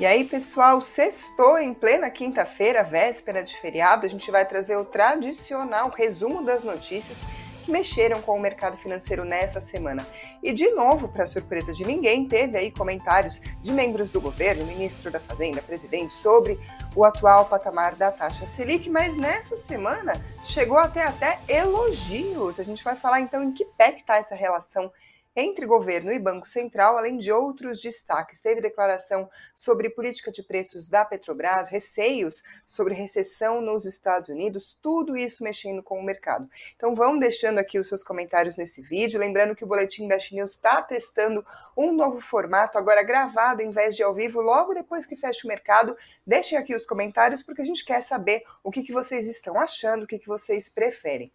[0.00, 4.82] E aí, pessoal, sextou em plena quinta-feira, véspera de feriado, a gente vai trazer o
[4.82, 7.18] tradicional resumo das notícias
[7.62, 10.06] que mexeram com o mercado financeiro nessa semana.
[10.42, 15.10] E de novo, para surpresa de ninguém, teve aí comentários de membros do governo, ministro
[15.10, 16.58] da Fazenda, presidente, sobre
[16.96, 22.58] o atual patamar da taxa Selic, mas nessa semana chegou até até elogios.
[22.58, 24.90] A gente vai falar então em que pé está essa relação
[25.34, 28.40] entre governo e Banco Central, além de outros destaques.
[28.40, 35.16] Teve declaração sobre política de preços da Petrobras, receios sobre recessão nos Estados Unidos, tudo
[35.16, 36.48] isso mexendo com o mercado.
[36.76, 40.52] Então vão deixando aqui os seus comentários nesse vídeo, lembrando que o Boletim Best News
[40.52, 41.44] está testando
[41.76, 45.48] um novo formato, agora gravado em vez de ao vivo, logo depois que fecha o
[45.48, 45.96] mercado.
[46.26, 50.02] Deixem aqui os comentários, porque a gente quer saber o que, que vocês estão achando,
[50.02, 51.32] o que, que vocês preferem.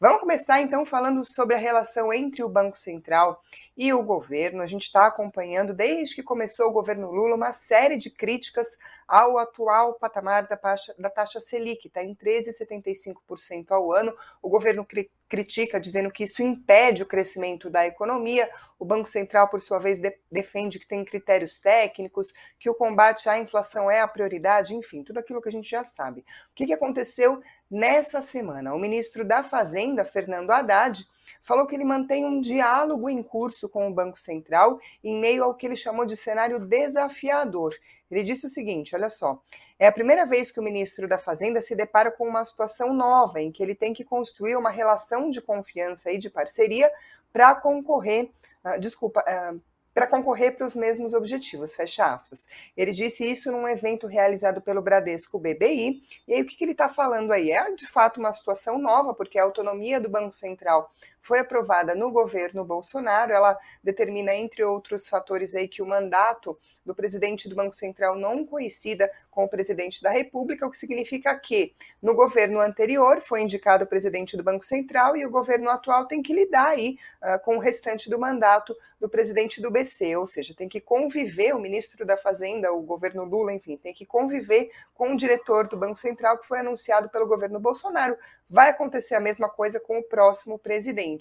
[0.00, 3.42] Vamos começar então falando sobre a relação entre o Banco Central
[3.76, 4.62] e o governo.
[4.62, 8.78] A gente está acompanhando, desde que começou o governo Lula, uma série de críticas
[9.08, 14.14] ao atual patamar da taxa, da taxa Selic, está em 13,75% ao ano.
[14.42, 18.50] O governo cri critica, dizendo que isso impede o crescimento da economia.
[18.78, 23.28] O Banco Central, por sua vez, de defende que tem critérios técnicos, que o combate
[23.28, 26.20] à inflação é a prioridade, enfim, tudo aquilo que a gente já sabe.
[26.20, 28.74] O que, que aconteceu nessa semana?
[28.74, 31.06] O ministro da Fazenda, Fernando Haddad,
[31.42, 35.54] falou que ele mantém um diálogo em curso com o Banco Central em meio ao
[35.54, 37.74] que ele chamou de cenário desafiador.
[38.10, 39.42] Ele disse o seguinte: olha só,
[39.78, 43.40] é a primeira vez que o ministro da Fazenda se depara com uma situação nova
[43.40, 46.90] em que ele tem que construir uma relação de confiança e de parceria
[47.32, 48.30] para concorrer,
[48.64, 49.60] uh, desculpa, uh,
[49.98, 52.46] para concorrer para os mesmos objetivos, fecha aspas.
[52.76, 56.70] Ele disse isso num evento realizado pelo Bradesco BBI, e aí o que, que ele
[56.70, 57.50] está falando aí?
[57.50, 60.88] É de fato uma situação nova, porque a autonomia do Banco Central
[61.28, 66.94] foi aprovada no governo Bolsonaro, ela determina, entre outros fatores, aí, que o mandato do
[66.94, 71.74] presidente do Banco Central não coincida com o presidente da República, o que significa que
[72.02, 76.22] no governo anterior foi indicado o presidente do Banco Central e o governo atual tem
[76.22, 80.54] que lidar aí uh, com o restante do mandato do presidente do BC, ou seja,
[80.54, 85.12] tem que conviver o ministro da Fazenda, o governo Lula, enfim, tem que conviver com
[85.12, 88.16] o diretor do Banco Central que foi anunciado pelo governo Bolsonaro.
[88.50, 91.17] Vai acontecer a mesma coisa com o próximo presidente.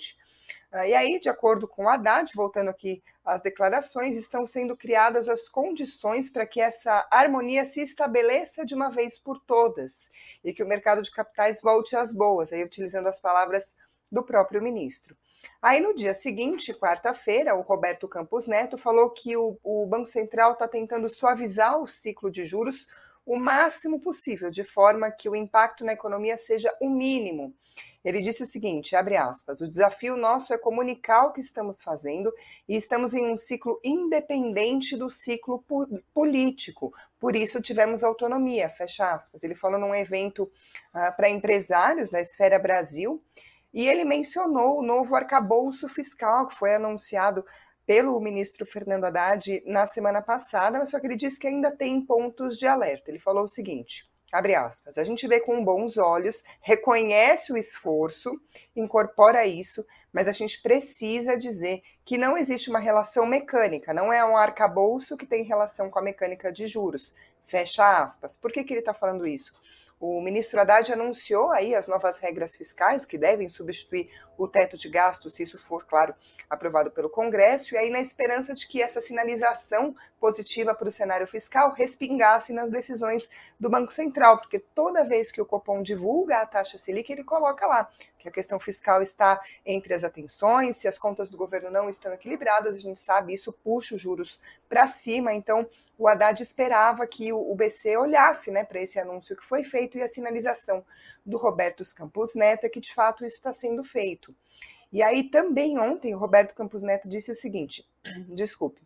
[0.72, 5.48] Ah, e aí, de acordo com Haddad, voltando aqui às declarações, estão sendo criadas as
[5.48, 10.12] condições para que essa harmonia se estabeleça de uma vez por todas
[10.44, 13.74] e que o mercado de capitais volte às boas, aí utilizando as palavras
[14.12, 15.16] do próprio ministro.
[15.62, 20.54] Aí no dia seguinte, quarta-feira, o Roberto Campos Neto falou que o, o Banco Central
[20.54, 22.88] está tentando suavizar o ciclo de juros
[23.28, 27.54] o máximo possível, de forma que o impacto na economia seja o mínimo.
[28.04, 32.34] Ele disse o seguinte, abre aspas, o desafio nosso é comunicar o que estamos fazendo
[32.68, 35.64] e estamos em um ciclo independente do ciclo
[36.14, 39.44] político, por isso tivemos autonomia, fecha aspas.
[39.44, 43.22] Ele falou num evento uh, para empresários da Esfera Brasil,
[43.74, 47.46] e ele mencionou o novo arcabouço fiscal que foi anunciado
[47.88, 52.02] pelo ministro Fernando Haddad na semana passada, mas só que ele disse que ainda tem
[52.02, 53.10] pontos de alerta.
[53.10, 58.38] Ele falou o seguinte: abre aspas, a gente vê com bons olhos, reconhece o esforço,
[58.76, 64.24] incorpora isso, mas a gente precisa dizer que não existe uma relação mecânica, não é
[64.24, 67.16] um arcabouço que tem relação com a mecânica de juros.
[67.46, 68.36] Fecha aspas.
[68.36, 69.54] Por que, que ele está falando isso?
[70.00, 74.88] O ministro Haddad anunciou aí as novas regras fiscais que devem substituir o teto de
[74.90, 76.14] gastos, se isso for, claro,
[76.50, 81.28] aprovado pelo Congresso, e aí na esperança de que essa sinalização positiva para o cenário
[81.28, 86.46] fiscal respingasse nas decisões do Banco Central, porque toda vez que o Copom divulga a
[86.46, 90.98] taxa Selic, ele coloca lá que a questão fiscal está entre as atenções, se as
[90.98, 95.34] contas do governo não estão equilibradas, a gente sabe, isso puxa os juros para cima,
[95.34, 95.68] então
[95.98, 100.04] o Haddad esperava que o BC olhasse né, para esse anúncio que foi feito e
[100.04, 100.86] a sinalização
[101.28, 104.34] do Roberto Campos Neto é que de fato isso está sendo feito.
[104.92, 107.86] E aí também ontem o Roberto Campos Neto disse o seguinte,
[108.34, 108.82] desculpe,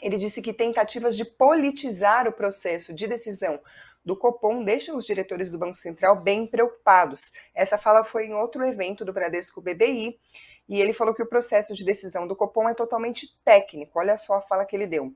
[0.00, 3.60] ele disse que tentativas de politizar o processo de decisão
[4.04, 7.32] do Copom deixam os diretores do Banco Central bem preocupados.
[7.52, 10.18] Essa fala foi em outro evento do Bradesco BBI
[10.68, 13.98] e ele falou que o processo de decisão do Copom é totalmente técnico.
[13.98, 15.12] Olha só a fala que ele deu.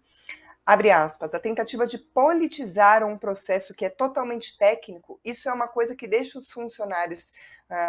[0.64, 5.66] Abre aspas, a tentativa de politizar um processo que é totalmente técnico, isso é uma
[5.66, 7.32] coisa que deixa os funcionários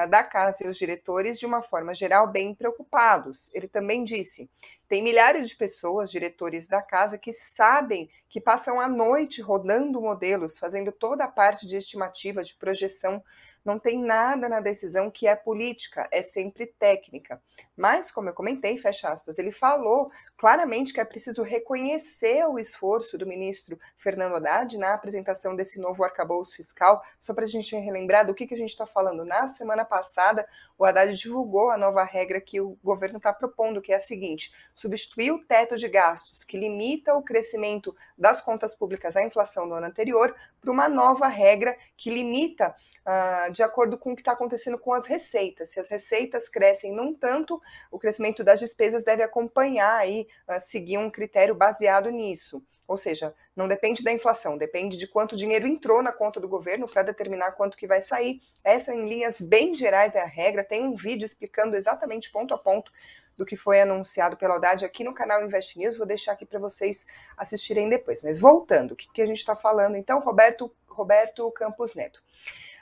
[0.10, 3.52] da casa e os diretores, de uma forma geral, bem preocupados.
[3.54, 4.50] Ele também disse:
[4.88, 10.58] tem milhares de pessoas, diretores da casa, que sabem que passam a noite rodando modelos,
[10.58, 13.24] fazendo toda a parte de estimativa, de projeção
[13.64, 17.42] não tem nada na decisão que é política, é sempre técnica.
[17.76, 23.18] Mas, como eu comentei, fecha aspas, ele falou claramente que é preciso reconhecer o esforço
[23.18, 27.02] do ministro Fernando Haddad na apresentação desse novo arcabouço fiscal.
[27.18, 29.24] Só para a gente relembrar do que, que a gente está falando.
[29.24, 30.48] Na semana passada,
[30.78, 34.54] o Haddad divulgou a nova regra que o governo está propondo, que é a seguinte:
[34.74, 39.74] substituir o teto de gastos que limita o crescimento das contas públicas à inflação do
[39.74, 44.34] ano anterior por uma nova regra que limita uh, de acordo com o que está
[44.34, 45.70] acontecendo com as receitas.
[45.70, 47.62] Se as receitas crescem num tanto,
[47.92, 52.64] o crescimento das despesas deve acompanhar aí, uh, seguir um critério baseado nisso.
[52.88, 56.88] Ou seja, não depende da inflação, depende de quanto dinheiro entrou na conta do governo
[56.88, 58.42] para determinar quanto que vai sair.
[58.64, 60.64] Essa, em linhas bem gerais, é a regra.
[60.64, 62.92] Tem um vídeo explicando exatamente ponto a ponto
[63.38, 65.98] do que foi anunciado pela Haddad aqui no canal Invest News.
[65.98, 67.06] Vou deixar aqui para vocês
[67.38, 68.22] assistirem depois.
[68.22, 69.96] Mas voltando, o que, que a gente está falando?
[69.96, 72.22] Então, Roberto, Roberto Campos Neto.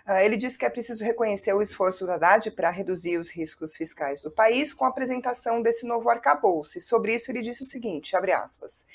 [0.05, 3.75] Ah, ele disse que é preciso reconhecer o esforço da Haddad para reduzir os riscos
[3.75, 6.77] fiscais do país com a apresentação desse novo arcabouço.
[6.77, 8.85] E sobre isso ele disse o seguinte, abre aspas,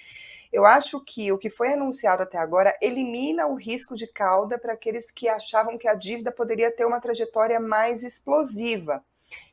[0.52, 4.72] eu acho que o que foi anunciado até agora elimina o risco de cauda para
[4.72, 9.04] aqueles que achavam que a dívida poderia ter uma trajetória mais explosiva.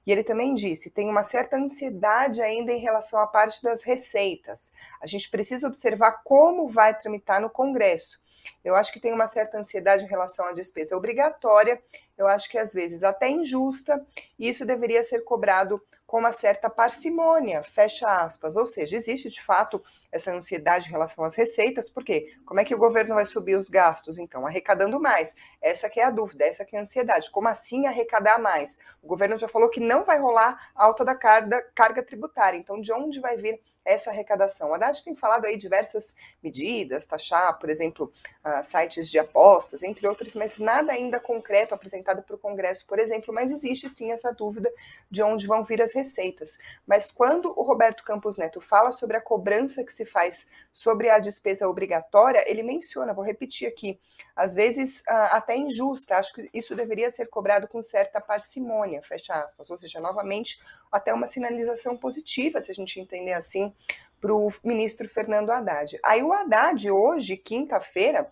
[0.05, 4.71] E ele também disse: tem uma certa ansiedade ainda em relação à parte das receitas.
[5.01, 8.21] A gente precisa observar como vai tramitar no Congresso.
[8.63, 11.81] Eu acho que tem uma certa ansiedade em relação à despesa obrigatória,
[12.17, 14.05] eu acho que às vezes até injusta,
[14.37, 15.81] e isso deveria ser cobrado
[16.13, 18.55] com uma certa parcimônia, fecha aspas.
[18.55, 19.81] Ou seja, existe de fato
[20.11, 23.67] essa ansiedade em relação às receitas, porque como é que o governo vai subir os
[23.67, 24.19] gastos?
[24.19, 25.35] Então, arrecadando mais.
[25.59, 27.31] Essa que é a dúvida, essa que é a ansiedade.
[27.31, 28.77] Como assim arrecadar mais?
[29.01, 32.59] O governo já falou que não vai rolar alta da carga, carga tributária.
[32.59, 34.73] Então, de onde vai vir essa arrecadação.
[34.73, 38.11] A Haddad tem falado aí diversas medidas, taxar, por exemplo,
[38.45, 42.99] uh, sites de apostas, entre outras, mas nada ainda concreto apresentado para o Congresso, por
[42.99, 44.71] exemplo, mas existe sim essa dúvida
[45.09, 46.57] de onde vão vir as receitas.
[46.87, 51.19] Mas quando o Roberto Campos Neto fala sobre a cobrança que se faz sobre a
[51.19, 53.99] despesa obrigatória, ele menciona, vou repetir aqui,
[54.35, 59.33] às vezes uh, até injusta, acho que isso deveria ser cobrado com certa parcimônia, fecha
[59.33, 60.59] aspas, ou seja, novamente,
[60.91, 63.72] até uma sinalização positiva, se a gente entender assim,
[64.19, 65.99] para o ministro Fernando Haddad.
[66.03, 68.31] Aí o Haddad, hoje, quinta-feira,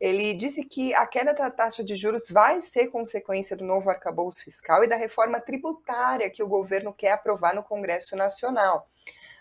[0.00, 4.42] ele disse que a queda da taxa de juros vai ser consequência do novo arcabouço
[4.42, 8.88] fiscal e da reforma tributária que o governo quer aprovar no Congresso Nacional.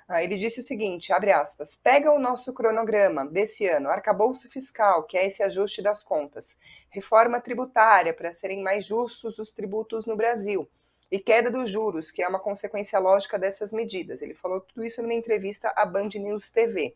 [0.08, 5.04] Ah, ele disse o seguinte, abre aspas, pega o nosso cronograma desse ano, arcabouço fiscal,
[5.04, 6.58] que é esse ajuste das contas,
[6.90, 10.70] reforma tributária para serem mais justos os tributos no Brasil,
[11.12, 14.22] e queda dos juros, que é uma consequência lógica dessas medidas.
[14.22, 16.96] Ele falou tudo isso numa entrevista à Band News TV.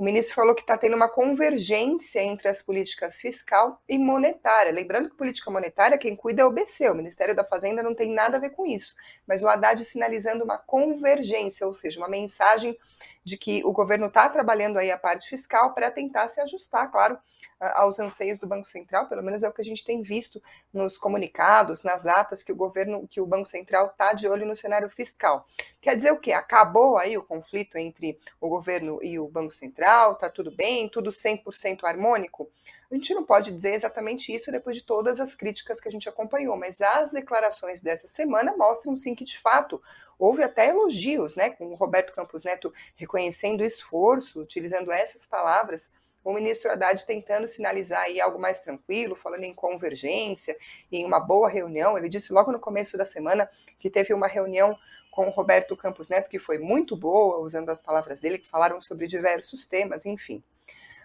[0.00, 4.72] O ministro falou que está tendo uma convergência entre as políticas fiscal e monetária.
[4.72, 8.10] Lembrando que política monetária, quem cuida é o BC, o Ministério da Fazenda não tem
[8.10, 8.94] nada a ver com isso.
[9.26, 12.74] Mas o Haddad sinalizando uma convergência, ou seja, uma mensagem
[13.22, 17.18] de que o governo está trabalhando aí a parte fiscal para tentar se ajustar, claro,
[17.58, 20.96] aos anseios do Banco Central, pelo menos é o que a gente tem visto nos
[20.96, 24.88] comunicados, nas atas que o governo, que o Banco Central está de olho no cenário
[24.88, 25.46] fiscal.
[25.80, 26.32] Quer dizer o quê?
[26.32, 31.10] Acabou aí o conflito entre o governo e o Banco Central, tá tudo bem, tudo
[31.10, 32.50] 100% harmônico?
[32.90, 36.08] A gente não pode dizer exatamente isso depois de todas as críticas que a gente
[36.08, 39.80] acompanhou, mas as declarações dessa semana mostram sim que de fato
[40.18, 45.88] houve até elogios, né, com o Roberto Campos Neto reconhecendo o esforço, utilizando essas palavras
[46.22, 50.56] o ministro Haddad tentando sinalizar aí algo mais tranquilo, falando em convergência,
[50.92, 51.96] em uma boa reunião.
[51.96, 53.48] Ele disse logo no começo da semana
[53.78, 54.76] que teve uma reunião
[55.10, 58.80] com o Roberto Campos Neto que foi muito boa, usando as palavras dele, que falaram
[58.80, 60.42] sobre diversos temas, enfim.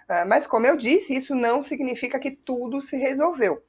[0.07, 3.63] Ah, mas, como eu disse, isso não significa que tudo se resolveu.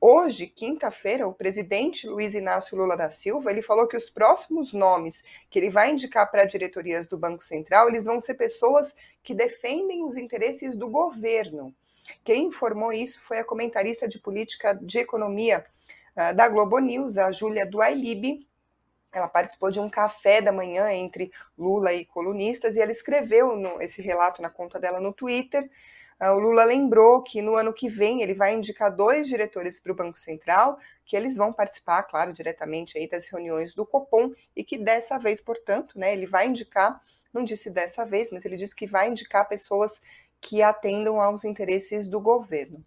[0.00, 5.22] Hoje, quinta-feira, o presidente Luiz Inácio Lula da Silva, ele falou que os próximos nomes
[5.48, 10.04] que ele vai indicar para diretorias do Banco Central, eles vão ser pessoas que defendem
[10.04, 11.72] os interesses do governo.
[12.24, 15.64] Quem informou isso foi a comentarista de política de economia
[16.16, 18.44] uh, da Globo News, a Júlia Duailib,
[19.12, 23.80] ela participou de um café da manhã entre Lula e colunistas e ela escreveu no,
[23.80, 25.70] esse relato na conta dela no Twitter.
[26.20, 29.92] Uh, o Lula lembrou que no ano que vem ele vai indicar dois diretores para
[29.92, 34.64] o Banco Central, que eles vão participar, claro, diretamente aí das reuniões do Copom e
[34.64, 37.00] que dessa vez, portanto, né, ele vai indicar,
[37.32, 40.00] não disse dessa vez, mas ele disse que vai indicar pessoas
[40.40, 42.84] que atendam aos interesses do governo.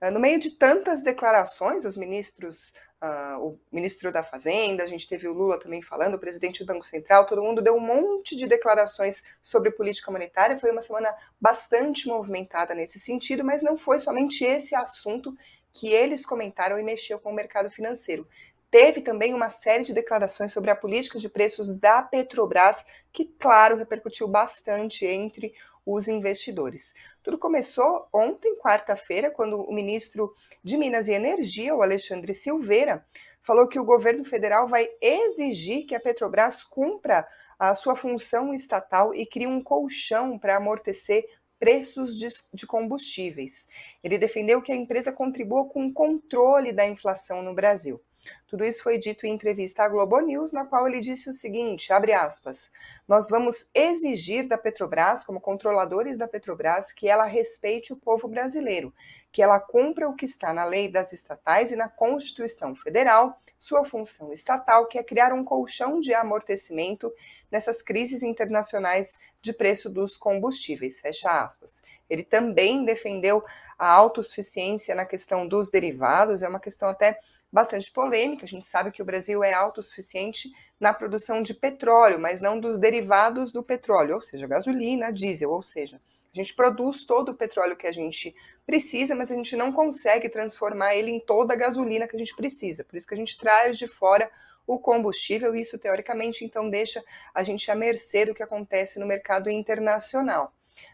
[0.00, 5.08] Ah, no meio de tantas declarações, os ministros uh, o ministro da Fazenda, a gente
[5.08, 8.36] teve o Lula também falando, o presidente do Banco Central, todo mundo deu um monte
[8.36, 10.58] de declarações sobre política monetária.
[10.58, 15.34] Foi uma semana bastante movimentada nesse sentido, mas não foi somente esse assunto
[15.72, 18.26] que eles comentaram e mexeu com o mercado financeiro.
[18.70, 23.76] Teve também uma série de declarações sobre a política de preços da Petrobras, que, claro,
[23.76, 25.54] repercutiu bastante entre
[25.86, 26.94] os investidores.
[27.22, 33.06] Tudo começou ontem, quarta-feira, quando o ministro de Minas e Energia, o Alexandre Silveira,
[33.40, 37.26] falou que o governo federal vai exigir que a Petrobras cumpra
[37.58, 41.24] a sua função estatal e crie um colchão para amortecer
[41.58, 42.18] preços
[42.52, 43.66] de, combustíveis.
[44.04, 48.00] Ele defendeu que a empresa contribua com o controle da inflação no Brasil.
[48.46, 51.92] Tudo isso foi dito em entrevista à Globo News, na qual ele disse o seguinte,
[51.92, 52.70] aspas,
[53.06, 58.92] nós vamos exigir da Petrobras, como controladores da Petrobras, que ela respeite o povo brasileiro,
[59.30, 63.84] que ela cumpra o que está na lei das estatais e na Constituição Federal, sua
[63.84, 67.12] função estatal, que é criar um colchão de amortecimento
[67.50, 71.82] nessas crises internacionais de preço dos combustíveis, fecha aspas.
[72.08, 73.44] Ele também defendeu
[73.78, 77.18] a autossuficiência na questão dos derivados, é uma questão até
[77.52, 78.44] bastante polêmica.
[78.44, 82.78] A gente sabe que o Brasil é autossuficiente na produção de petróleo, mas não dos
[82.78, 86.00] derivados do petróleo, ou seja, gasolina, diesel, ou seja,
[86.32, 88.34] a gente produz todo o petróleo que a gente
[88.66, 92.36] precisa, mas a gente não consegue transformar ele em toda a gasolina que a gente
[92.36, 92.84] precisa.
[92.84, 94.30] Por isso que a gente traz de fora
[94.66, 97.02] o combustível, isso teoricamente então deixa
[97.34, 100.52] a gente à mercê do que acontece no mercado internacional.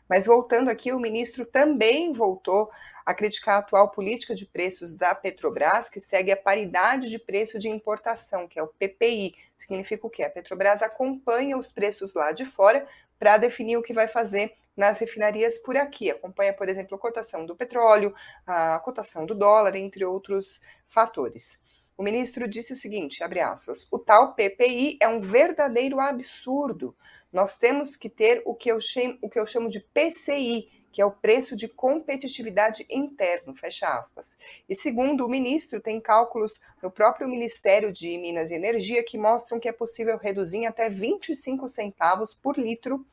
[0.09, 2.71] Mas voltando aqui, o ministro também voltou
[3.05, 7.59] a criticar a atual política de preços da Petrobras, que segue a paridade de preço
[7.59, 9.35] de importação, que é o PPI.
[9.57, 10.23] Significa o quê?
[10.23, 12.87] A Petrobras acompanha os preços lá de fora
[13.19, 16.11] para definir o que vai fazer nas refinarias por aqui.
[16.11, 18.15] Acompanha, por exemplo, a cotação do petróleo,
[18.47, 21.63] a cotação do dólar, entre outros fatores.
[21.97, 26.97] O ministro disse o seguinte, abre aspas, o tal PPI é um verdadeiro absurdo.
[27.33, 31.03] Nós temos que ter o que eu chamo, o que eu chamo de PCI, que
[31.03, 34.39] é o preço de competitividade interno, fecha aspas.
[34.69, 39.59] E segundo o ministro, tem cálculos no próprio Ministério de Minas e Energia que mostram
[39.59, 43.05] que é possível reduzir em até 25 centavos por litro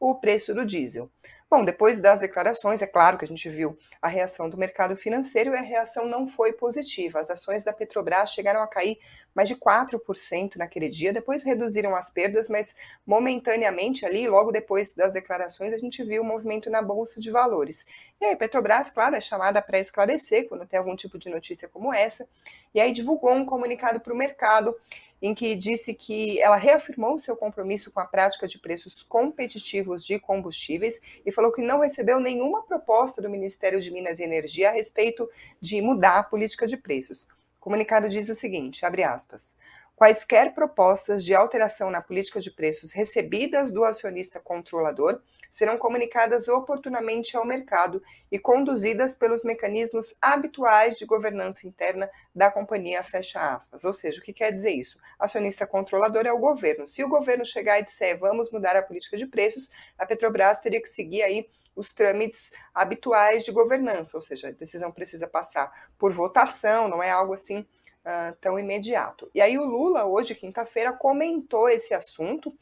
[0.00, 1.08] o preço do diesel.
[1.50, 5.54] Bom, depois das declarações, é claro que a gente viu a reação do mercado financeiro
[5.54, 7.20] e a reação não foi positiva.
[7.20, 8.98] As ações da Petrobras chegaram a cair
[9.34, 12.74] mais de 4% naquele dia, depois reduziram as perdas, mas
[13.06, 17.30] momentaneamente ali, logo depois das declarações, a gente viu o um movimento na bolsa de
[17.30, 17.86] valores.
[18.20, 21.94] E aí, Petrobras, claro, é chamada para esclarecer quando tem algum tipo de notícia como
[21.94, 22.28] essa,
[22.74, 24.76] e aí divulgou um comunicado para o mercado
[25.20, 30.18] em que disse que ela reafirmou seu compromisso com a prática de preços competitivos de
[30.18, 34.72] combustíveis e falou que não recebeu nenhuma proposta do Ministério de Minas e Energia a
[34.72, 35.28] respeito
[35.60, 37.24] de mudar a política de preços.
[37.58, 39.56] O comunicado diz o seguinte, abre aspas,
[39.98, 47.36] quaisquer propostas de alteração na política de preços recebidas do acionista controlador serão comunicadas oportunamente
[47.36, 48.00] ao mercado
[48.30, 53.82] e conduzidas pelos mecanismos habituais de governança interna da companhia, fecha aspas.
[53.82, 55.00] Ou seja, o que quer dizer isso?
[55.18, 56.86] Acionista controlador é o governo.
[56.86, 60.80] Se o governo chegar e disser vamos mudar a política de preços, a Petrobras teria
[60.80, 66.12] que seguir aí os trâmites habituais de governança, ou seja, a decisão precisa passar por
[66.12, 67.66] votação, não é algo assim
[68.08, 69.30] uh, tão imediato.
[69.34, 72.54] E aí o Lula, hoje, quinta-feira, comentou esse assunto,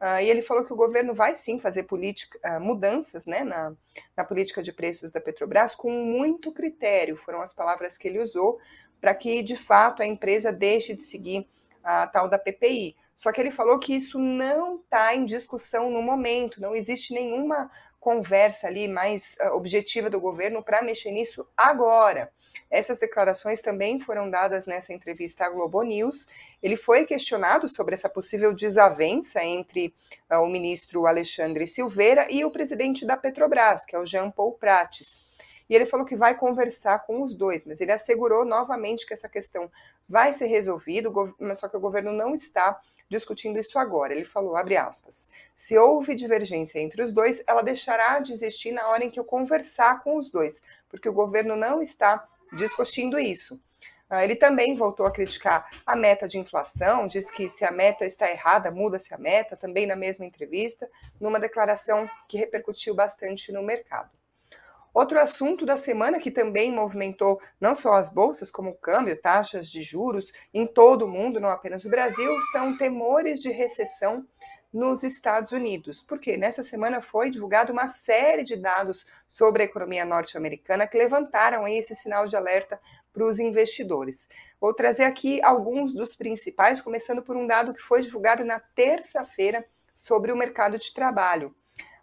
[0.00, 3.74] Uh, e ele falou que o governo vai sim fazer política, uh, mudanças né, na,
[4.16, 8.58] na política de preços da Petrobras com muito critério, foram as palavras que ele usou,
[8.98, 11.46] para que de fato a empresa deixe de seguir
[11.84, 12.96] a tal da PPI.
[13.14, 17.70] Só que ele falou que isso não está em discussão no momento, não existe nenhuma
[18.00, 22.32] conversa ali mais objetiva do governo para mexer nisso agora.
[22.70, 26.28] Essas declarações também foram dadas nessa entrevista à Globo News.
[26.62, 29.94] Ele foi questionado sobre essa possível desavença entre
[30.30, 34.52] uh, o ministro Alexandre Silveira e o presidente da Petrobras, que é o Jean Paul
[34.52, 35.28] Prates.
[35.68, 39.28] E ele falou que vai conversar com os dois, mas ele assegurou novamente que essa
[39.28, 39.70] questão
[40.08, 41.08] vai ser resolvida,
[41.54, 44.12] só que o governo não está discutindo isso agora.
[44.12, 48.88] Ele falou, abre aspas, se houve divergência entre os dois, ela deixará de existir na
[48.88, 53.60] hora em que eu conversar com os dois, porque o governo não está discutindo isso.
[54.08, 58.04] Ah, ele também voltou a criticar a meta de inflação, diz que se a meta
[58.04, 60.90] está errada, muda-se a meta, também na mesma entrevista,
[61.20, 64.10] numa declaração que repercutiu bastante no mercado.
[64.92, 69.70] Outro assunto da semana que também movimentou não só as bolsas, como o câmbio, taxas
[69.70, 74.26] de juros em todo o mundo, não apenas no Brasil, são temores de recessão
[74.72, 76.02] nos Estados Unidos.
[76.02, 81.66] Porque nessa semana foi divulgada uma série de dados sobre a economia norte-americana que levantaram
[81.66, 82.80] esse sinal de alerta
[83.12, 84.28] para os investidores.
[84.60, 89.64] Vou trazer aqui alguns dos principais, começando por um dado que foi divulgado na terça-feira
[89.94, 91.54] sobre o mercado de trabalho.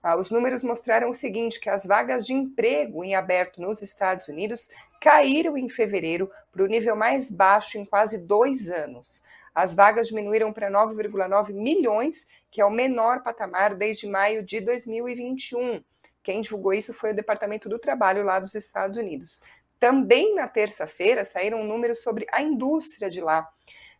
[0.03, 4.27] Ah, os números mostraram o seguinte: que as vagas de emprego em aberto nos Estados
[4.27, 4.69] Unidos
[5.01, 9.23] caíram em fevereiro para o nível mais baixo em quase dois anos.
[9.57, 15.83] As vagas diminuíram para 9,9 milhões, que é o menor patamar desde maio de 2021.
[16.21, 19.41] Quem divulgou isso foi o Departamento do Trabalho lá dos Estados Unidos.
[19.79, 23.49] Também na terça-feira saíram números sobre a indústria de lá,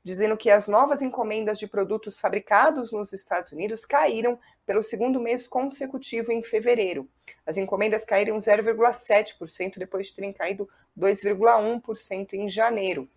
[0.04, 5.48] dizendo que as novas encomendas de produtos fabricados nos Estados Unidos caíram pelo segundo mês
[5.48, 7.10] consecutivo em fevereiro.
[7.48, 13.10] As encomendas caíram 0,7% depois de terem caído 2,1% em janeiro.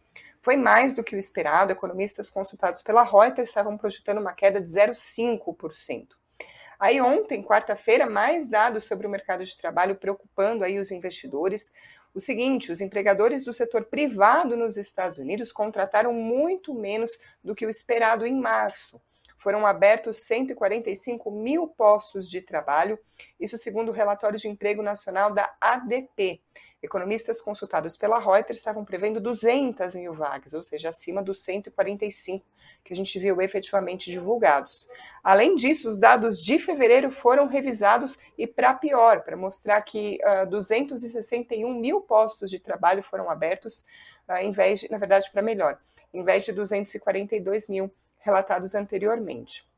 [0.42, 4.68] Foi mais do que o esperado, economistas consultados pela Reuters estavam projetando uma queda de
[4.70, 6.08] 0,5%.
[6.78, 11.70] Aí ontem, quarta-feira, mais dados sobre o mercado de trabalho preocupando aí os investidores.
[12.14, 17.66] O seguinte, os empregadores do setor privado nos Estados Unidos contrataram muito menos do que
[17.66, 18.98] o esperado em março.
[19.40, 22.98] Foram abertos 145 mil postos de trabalho,
[23.40, 26.42] isso segundo o relatório de emprego nacional da ADP.
[26.82, 32.44] Economistas consultados pela Reuters estavam prevendo 200 mil vagas, ou seja, acima dos 145
[32.84, 34.90] que a gente viu efetivamente divulgados.
[35.24, 40.28] Além disso, os dados de fevereiro foram revisados e para pior, para mostrar que uh,
[40.28, 43.86] ah, 261 mil postos de trabalho foram abertos,
[44.28, 45.78] uh, em vez de, na verdade, para melhor,
[46.12, 49.68] em vez de 242 mil relatados anteriormente.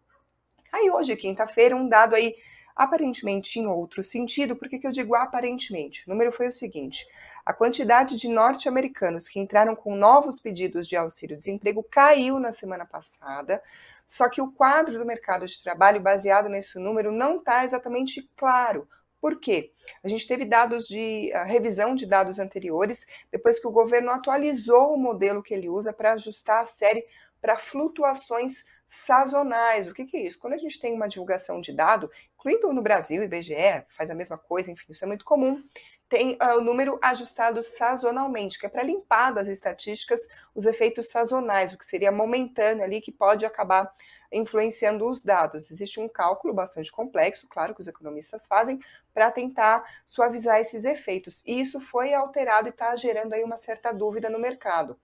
[0.72, 2.34] Aí hoje, quinta-feira, um dado aí
[2.75, 4.56] aparentemente em outro sentido.
[4.56, 6.04] Por que, eu digo aparentemente?
[6.06, 7.06] O número foi o seguinte:
[7.44, 13.62] a quantidade de norte-americanos que entraram com novos pedidos de auxílio-desemprego caiu na semana passada,
[14.06, 18.88] só que o quadro do mercado de trabalho baseado nesse número não está exatamente claro.
[19.20, 19.70] Por quê?
[20.02, 24.99] A gente teve dados de revisão de dados anteriores, depois que o governo atualizou o
[24.99, 27.06] modelo que ele usa para ajustar a série
[27.42, 29.88] para flutuações sazonais.
[29.88, 30.38] O que, que, é isso?
[30.38, 34.38] Quando a gente tem uma divulgação de dado, incluindo no Brasil, IBGE faz a mesma
[34.38, 35.62] coisa, enfim, isso é muito comum,
[36.08, 40.20] tem uh, o número ajustado sazonalmente, que é para limpar das estatísticas
[40.54, 43.92] os efeitos sazonais, o que seria momentâneo ali, que pode acabar
[44.30, 45.70] influenciando os dados.
[45.70, 48.78] Existe um cálculo bastante complexo, claro, que os economistas fazem,
[49.12, 51.42] para tentar suavizar esses efeitos.
[51.46, 54.98] E isso foi alterado e está gerando aí uma certa dúvida no mercado.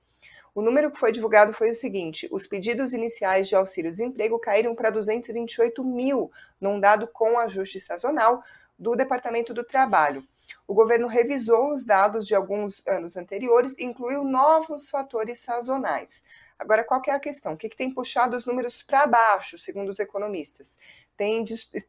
[0.55, 4.91] O número que foi divulgado foi o seguinte: os pedidos iniciais de auxílio-desemprego caíram para
[4.91, 6.31] 228 mil,
[6.61, 8.43] num dado com ajuste sazonal
[8.79, 10.25] do Departamento do Trabalho.
[10.67, 16.23] O governo revisou os dados de alguns anos anteriores e incluiu novos fatores sazonais.
[16.59, 17.53] Agora, qual é a questão?
[17.53, 20.79] O que, que tem puxado os números para baixo, segundo os economistas?
[21.17, 21.45] Tem,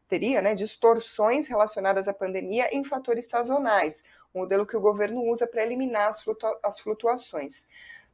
[0.08, 5.48] teria né, distorções relacionadas à pandemia em fatores sazonais, um modelo que o governo usa
[5.48, 7.66] para eliminar as, flutua as flutuações.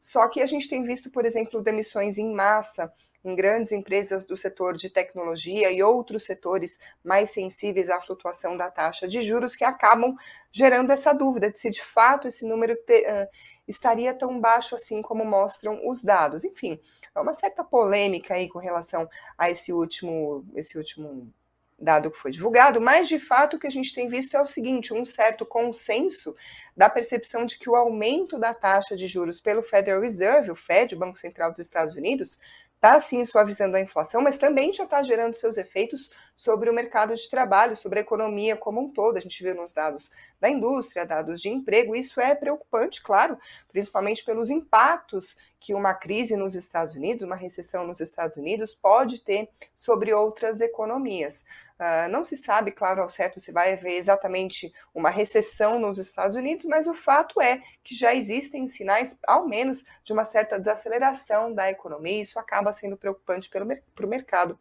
[0.05, 4.37] Só que a gente tem visto, por exemplo, demissões em massa em grandes empresas do
[4.37, 9.63] setor de tecnologia e outros setores mais sensíveis à flutuação da taxa de juros que
[9.63, 10.15] acabam
[10.51, 13.27] gerando essa dúvida de se de fato esse número te, uh,
[13.67, 16.45] estaria tão baixo assim como mostram os dados.
[16.45, 16.79] Enfim,
[17.15, 21.33] há uma certa polêmica aí com relação a esse último, esse último
[21.77, 24.47] dado que foi divulgado, mas de fato o que a gente tem visto é o
[24.47, 26.35] seguinte: um certo consenso
[26.75, 30.95] da percepção de que o aumento da taxa de juros pelo Federal Reserve, o Fed,
[30.95, 32.39] o Banco Central dos Estados Unidos,
[32.75, 37.15] está sim suavizando a inflação, mas também já está gerando seus efeitos sobre o mercado
[37.15, 39.17] de trabalho, sobre a economia como um todo.
[39.17, 43.37] A gente viu nos dados da indústria, dados de emprego, isso é preocupante, claro,
[43.71, 49.21] principalmente pelos impactos que uma crise nos Estados Unidos, uma recessão nos Estados Unidos, pode
[49.21, 51.43] ter sobre outras economias.
[51.77, 56.35] Uh, não se sabe, claro, ao certo se vai haver exatamente uma recessão nos Estados
[56.35, 61.53] Unidos, mas o fato é que já existem sinais, ao menos, de uma certa desaceleração
[61.53, 64.57] da economia, e isso acaba sendo preocupante para o mercado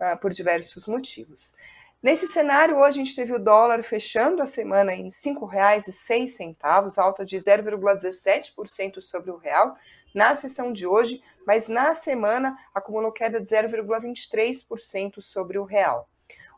[0.00, 1.54] uh, por diversos motivos.
[2.02, 6.56] Nesse cenário, hoje a gente teve o dólar fechando a semana em R$ 5,06,
[6.96, 9.76] alta de 0,17% sobre o real
[10.14, 16.08] na sessão de hoje, mas na semana acumulou queda de 0,23% sobre o real.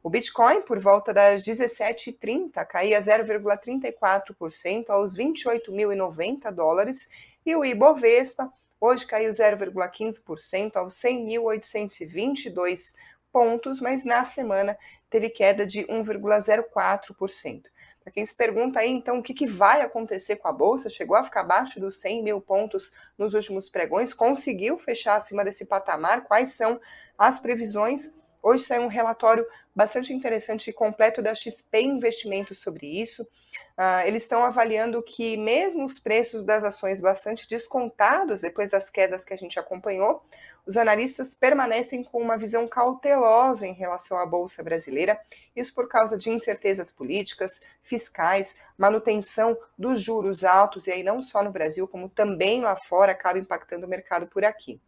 [0.02, 7.09] O Bitcoin, por volta das 17h30, caía 0,34% aos 28.090 dólares
[7.46, 12.94] e o Ibovespa hoje caiu 0,15% aos 100.822
[13.33, 14.77] pontos, mas na semana
[15.09, 17.62] teve queda de 1,04%.
[18.03, 21.16] Para quem se pergunta aí, então, o que, que, vai acontecer com a Bolsa, chegou
[21.16, 26.25] a ficar abaixo dos 100 mil pontos nos últimos pregões, conseguiu fechar acima desse patamar,
[26.25, 26.81] quais são
[27.16, 28.11] as previsões?
[28.42, 33.22] Hoje saiu um relatório bastante interessante e completo da XP Investimentos sobre isso.
[33.22, 39.24] Uh, eles estão avaliando que, mesmo os preços das ações bastante descontados depois das quedas
[39.24, 40.24] que a gente acompanhou,
[40.64, 45.20] os analistas permanecem com uma visão cautelosa em relação à Bolsa Brasileira,
[45.57, 51.42] isso por causa de incertezas políticas, fiscais, manutenção dos juros altos, e aí não só
[51.42, 54.81] no Brasil, como também lá fora, acaba impactando o mercado por aqui.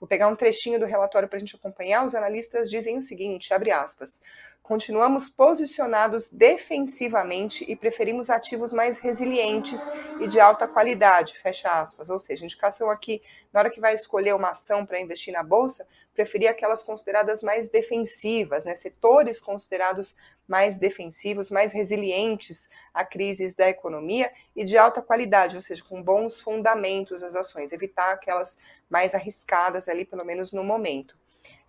[0.00, 2.06] Vou pegar um trechinho do relatório para a gente acompanhar.
[2.06, 4.20] Os analistas dizem o seguinte: abre aspas.
[4.62, 9.80] Continuamos posicionados defensivamente e preferimos ativos mais resilientes
[10.20, 12.08] e de alta qualidade, fecha aspas.
[12.08, 13.20] Ou seja, indicação aqui,
[13.52, 17.68] na hora que vai escolher uma ação para investir na bolsa, preferir aquelas consideradas mais
[17.68, 18.74] defensivas, né?
[18.74, 25.62] setores considerados mais defensivos, mais resilientes a crises da economia e de alta qualidade, ou
[25.62, 31.19] seja, com bons fundamentos as ações, evitar aquelas mais arriscadas ali, pelo menos no momento.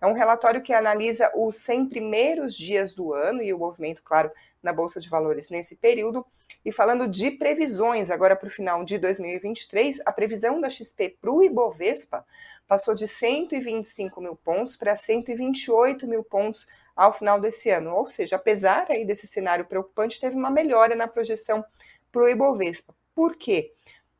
[0.02, 4.32] É um relatório que analisa os 100 primeiros dias do ano e o movimento, claro,
[4.60, 6.26] na Bolsa de Valores nesse período.
[6.64, 11.30] E falando de previsões, agora para o final de 2023, a previsão da XP para
[11.30, 12.26] o Ibovespa
[12.66, 17.94] passou de 125 mil pontos para 128 mil pontos ao final desse ano.
[17.94, 21.64] Ou seja, apesar aí desse cenário preocupante, teve uma melhora na projeção
[22.10, 22.92] para o Ibovespa.
[23.14, 23.72] Por quê?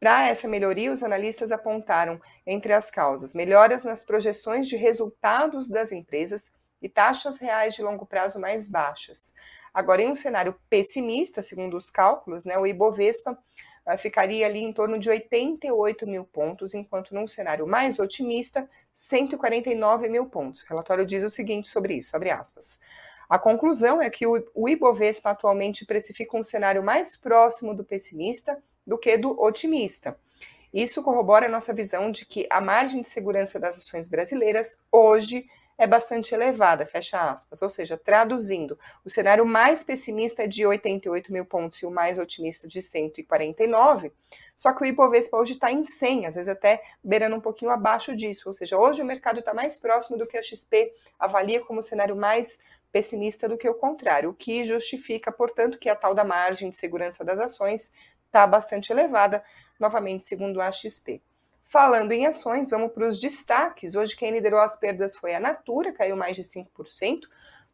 [0.02, 5.92] Para essa melhoria, os analistas apontaram entre as causas melhoras nas projeções de resultados das
[5.92, 6.50] empresas
[6.82, 9.32] e taxas reais de longo prazo mais baixas.
[9.72, 13.30] Agora, em um cenário pessimista, segundo os cálculos, né, o Ibovespa
[13.86, 20.08] uh, ficaria ali em torno de 88 mil pontos, enquanto num cenário mais otimista, 149
[20.08, 20.62] mil pontos.
[20.62, 22.76] O relatório diz o seguinte sobre isso, abre aspas.
[23.30, 28.98] A conclusão é que o Ibovespa atualmente precifica um cenário mais próximo do pessimista do
[28.98, 30.18] que do otimista.
[30.72, 35.46] Isso corrobora a nossa visão de que a margem de segurança das ações brasileiras hoje
[35.76, 37.60] é bastante elevada, fecha aspas.
[37.60, 42.18] Ou seja, traduzindo, o cenário mais pessimista é de 88 mil pontos e o mais
[42.18, 44.12] otimista de 149,
[44.54, 48.14] só que o Ibovespa hoje está em 100, às vezes até beirando um pouquinho abaixo
[48.14, 48.48] disso.
[48.48, 52.14] Ou seja, hoje o mercado está mais próximo do que a XP avalia como cenário
[52.14, 52.60] mais
[52.92, 56.76] pessimista do que o contrário, o que justifica, portanto, que a tal da margem de
[56.76, 57.90] segurança das ações
[58.32, 59.44] está bastante elevada,
[59.78, 61.20] novamente segundo a XP.
[61.64, 63.94] Falando em ações, vamos para os destaques.
[63.94, 67.20] Hoje quem liderou as perdas foi a Natura, caiu mais de 5%,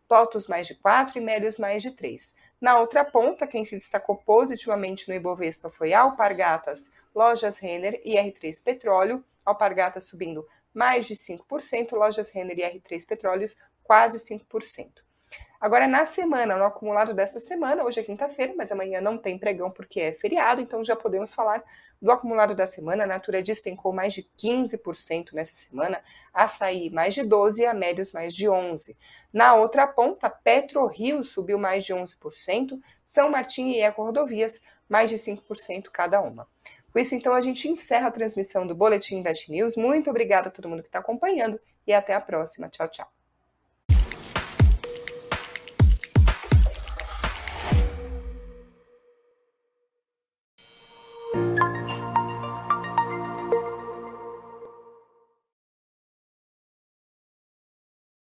[0.09, 2.35] TOTUS mais de 4% e Melios mais de 3%.
[2.61, 8.61] Na outra ponta, quem se destacou positivamente no Ibovespa foi Alpargatas, Lojas Renner e R3
[8.63, 10.45] Petróleo, Alpargatas subindo
[10.75, 15.08] mais de 5%, Lojas Renner e R3 Petróleos quase 5%.
[15.61, 19.71] Agora, na semana, no acumulado dessa semana, hoje é quinta-feira, mas amanhã não tem pregão
[19.71, 21.65] porque é feriado, então já podemos falar
[22.01, 23.03] do acumulado da semana.
[23.03, 26.01] A Natura despencou mais de 15% nessa semana,
[26.33, 28.97] Açaí mais de 12% e a Médios mais de 11%.
[29.33, 35.17] Na outra ponta, PetroRio subiu mais de 11%, São Martim e Eco Rodovias mais de
[35.17, 36.47] 5% cada uma.
[36.93, 39.77] Com isso, então, a gente encerra a transmissão do Boletim Invest News.
[39.77, 42.69] Muito obrigada a todo mundo que está acompanhando e até a próxima.
[42.69, 43.18] Tchau, tchau.